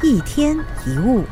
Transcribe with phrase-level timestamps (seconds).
[0.00, 1.24] 一天一物。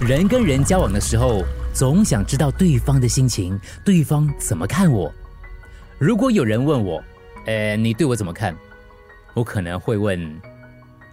[0.00, 1.44] 人跟人交往的时候，
[1.74, 5.12] 总想知道对方的心情，对方怎么看我。
[5.98, 7.02] 如果有人问我，
[7.44, 8.56] 呃，你对我怎么看？
[9.34, 10.40] 我可能会问，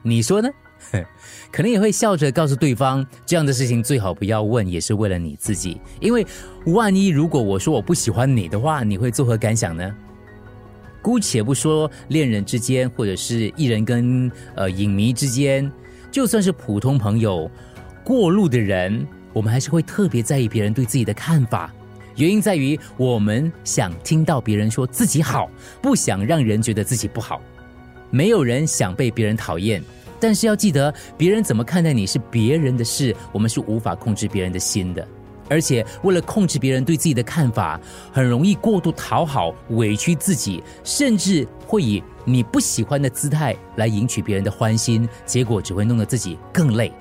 [0.02, 0.50] 你说呢？
[1.52, 5.82] 可能也会笑着告诉对方，这样的事情最好不要问，也是为了你自己。
[6.00, 6.26] 因为
[6.68, 9.94] 万一如果我说我不喜欢你的话，你会作何感想呢？
[11.06, 15.72] 姑且不说恋人之间，或者是艺人跟呃影迷之间，
[16.10, 17.48] 就算是普通朋友。
[18.04, 21.72] 过路的人，我们还是会特别在意别人对自己的看法。
[22.16, 25.48] 原因在于，我们想听到别人说自己好，
[25.80, 27.40] 不想让人觉得自己不好。
[28.10, 29.84] 没有人想被别人讨厌，
[30.20, 35.08] 但是要记得，别人怎么看待你是别人的事，我们是无法控制别人的心的。
[35.48, 37.80] 而且，为了控制别人对自己的看法，
[38.12, 46.92] 很容易过度讨好、委屈自己，甚至会以你不喜欢的姿态来赢取别人的欢心，结果只会弄得自己更累。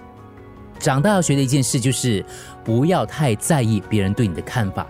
[0.78, 2.22] 长大要学的一件事就是，
[2.62, 4.86] 不要太在意别人对你的看法。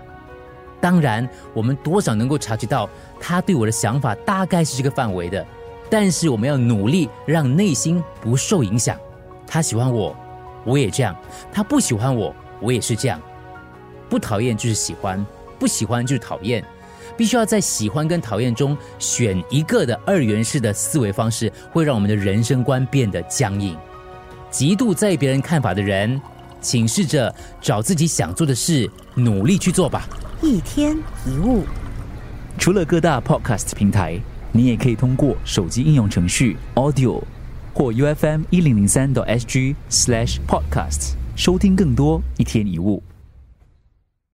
[0.80, 5.46] 当然，我们多少能够察觉到他对我的想法大概是这个范围的，
[5.88, 8.98] 但是我们要努力让内心不受影响。
[9.46, 10.16] 他喜欢我，
[10.64, 11.14] 我也这样；
[11.52, 13.20] 他不喜欢我，我也是这样。
[14.08, 15.24] 不讨厌就是喜欢，
[15.58, 16.64] 不喜欢就是讨厌。
[17.16, 23.76] 必须要在喜欢跟讨厌中选一个的二元式的思维方式，会让我们的人生观变得僵硬。
[24.50, 26.20] 极度在意别人看法的人，
[26.60, 30.08] 请试着找自己想做的事，努力去做吧。
[30.42, 31.62] 一天一物，
[32.58, 34.18] 除了各大 podcast 平台，
[34.50, 37.22] 你也可以通过手机应用程序 Audio
[37.72, 43.02] 或 U F M 一零零三 SG slash podcasts 收听更多一天一物。